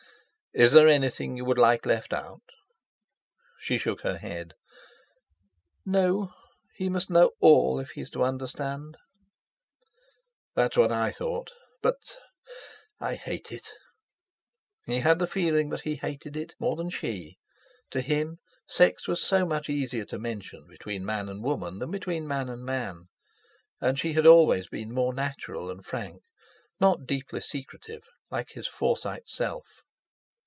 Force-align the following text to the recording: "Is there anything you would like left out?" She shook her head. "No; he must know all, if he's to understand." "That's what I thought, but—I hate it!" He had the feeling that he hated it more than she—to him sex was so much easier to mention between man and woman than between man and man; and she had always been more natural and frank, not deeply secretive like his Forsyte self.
"Is 0.53 0.73
there 0.73 0.89
anything 0.89 1.37
you 1.37 1.45
would 1.45 1.57
like 1.57 1.85
left 1.85 2.11
out?" 2.11 2.41
She 3.57 3.77
shook 3.77 4.01
her 4.01 4.17
head. 4.17 4.53
"No; 5.85 6.33
he 6.75 6.89
must 6.89 7.09
know 7.09 7.31
all, 7.39 7.79
if 7.79 7.91
he's 7.91 8.09
to 8.11 8.25
understand." 8.25 8.97
"That's 10.53 10.75
what 10.75 10.91
I 10.91 11.09
thought, 11.09 11.53
but—I 11.81 13.15
hate 13.15 13.53
it!" 13.53 13.65
He 14.85 14.99
had 14.99 15.19
the 15.19 15.25
feeling 15.25 15.69
that 15.69 15.83
he 15.87 15.95
hated 15.95 16.35
it 16.35 16.53
more 16.59 16.75
than 16.75 16.89
she—to 16.89 18.01
him 18.01 18.39
sex 18.67 19.07
was 19.07 19.21
so 19.23 19.45
much 19.45 19.69
easier 19.69 20.03
to 20.03 20.19
mention 20.19 20.67
between 20.67 21.05
man 21.05 21.29
and 21.29 21.41
woman 21.41 21.79
than 21.79 21.91
between 21.91 22.27
man 22.27 22.49
and 22.49 22.65
man; 22.65 23.07
and 23.79 23.97
she 23.97 24.11
had 24.11 24.25
always 24.27 24.67
been 24.67 24.93
more 24.93 25.13
natural 25.13 25.69
and 25.71 25.85
frank, 25.85 26.23
not 26.77 27.05
deeply 27.05 27.39
secretive 27.39 28.03
like 28.29 28.49
his 28.51 28.67
Forsyte 28.67 29.29
self. 29.29 29.81